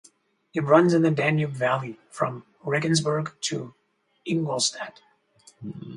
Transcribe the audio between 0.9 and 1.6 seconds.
in the Danube